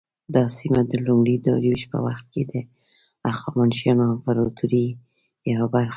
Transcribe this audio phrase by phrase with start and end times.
[0.35, 2.53] دا سیمه د لومړي داریوش په وخت کې د
[3.29, 4.87] هخامنشیانو امپراطورۍ
[5.51, 5.89] یوه برخه وه.